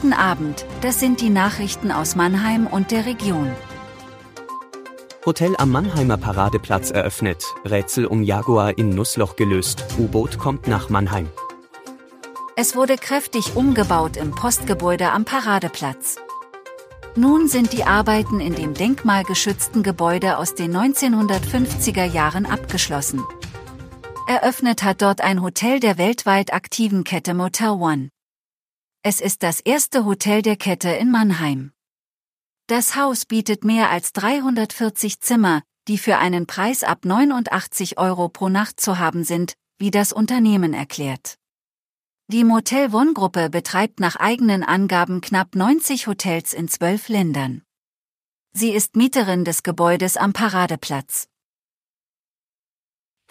[0.00, 3.50] Guten Abend, das sind die Nachrichten aus Mannheim und der Region.
[5.26, 11.28] Hotel am Mannheimer Paradeplatz eröffnet, Rätsel um Jaguar in Nussloch gelöst, U-Boot kommt nach Mannheim.
[12.54, 16.14] Es wurde kräftig umgebaut im Postgebäude am Paradeplatz.
[17.16, 23.24] Nun sind die Arbeiten in dem denkmalgeschützten Gebäude aus den 1950er Jahren abgeschlossen.
[24.28, 28.10] Eröffnet hat dort ein Hotel der weltweit aktiven Kette Motel One.
[29.04, 31.72] Es ist das erste Hotel der Kette in Mannheim.
[32.66, 38.48] Das Haus bietet mehr als 340 Zimmer, die für einen Preis ab 89 Euro pro
[38.48, 41.36] Nacht zu haben sind, wie das Unternehmen erklärt.
[42.26, 47.62] Die Motel One Gruppe betreibt nach eigenen Angaben knapp 90 Hotels in zwölf Ländern.
[48.52, 51.28] Sie ist Mieterin des Gebäudes am Paradeplatz.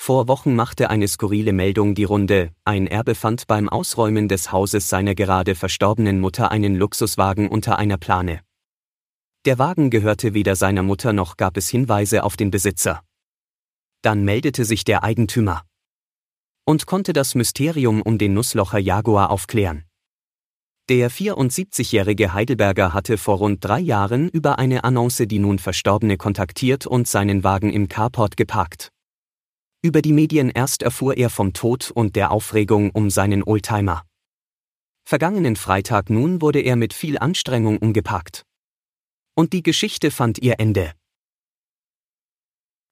[0.07, 4.87] Vor Wochen machte eine skurrile Meldung die Runde, ein Erbe fand beim Ausräumen des Hauses
[4.87, 8.39] seiner gerade verstorbenen Mutter einen Luxuswagen unter einer Plane.
[9.43, 13.01] Der Wagen gehörte weder seiner Mutter noch gab es Hinweise auf den Besitzer.
[14.01, 15.63] Dann meldete sich der Eigentümer
[16.63, 19.83] und konnte das Mysterium um den Nusslocher Jaguar aufklären.
[20.87, 26.87] Der 74-jährige Heidelberger hatte vor rund drei Jahren über eine Annonce die nun Verstorbene kontaktiert
[26.87, 28.93] und seinen Wagen im Carport geparkt.
[29.87, 34.03] Über die Medien erst erfuhr er vom Tod und der Aufregung um seinen Oldtimer.
[35.05, 38.43] Vergangenen Freitag nun wurde er mit viel Anstrengung umgeparkt.
[39.33, 40.91] Und die Geschichte fand ihr Ende.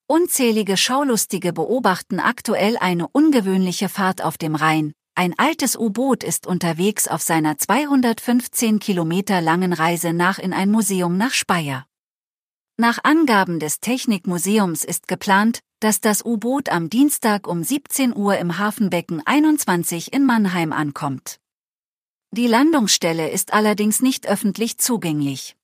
[0.08, 4.94] Unzählige Schaulustige beobachten aktuell eine ungewöhnliche Fahrt auf dem Rhein.
[5.16, 11.18] Ein altes U-Boot ist unterwegs auf seiner 215 Kilometer langen Reise nach in ein Museum
[11.18, 11.86] nach Speyer.
[12.78, 18.58] Nach Angaben des Technikmuseums ist geplant, dass das U-Boot am Dienstag um 17 Uhr im
[18.58, 21.40] Hafenbecken 21 in Mannheim ankommt.
[22.32, 25.56] Die Landungsstelle ist allerdings nicht öffentlich zugänglich.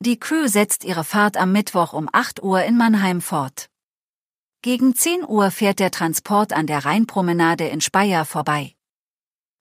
[0.00, 3.70] Die Crew setzt ihre Fahrt am Mittwoch um 8 Uhr in Mannheim fort.
[4.62, 8.74] Gegen 10 Uhr fährt der Transport an der Rheinpromenade in Speyer vorbei.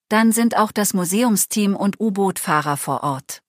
[0.09, 3.41] Dann sind auch das Museumsteam und U-Boot-Fahrer vor Ort.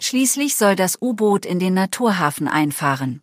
[0.00, 3.22] Schließlich soll das U-Boot in den Naturhafen einfahren.